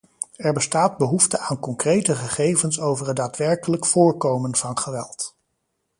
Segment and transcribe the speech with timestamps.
[0.37, 5.35] Er bestaat behoefte aan concrete gegevens over het daadwerkelijk vóórkomen van geweld.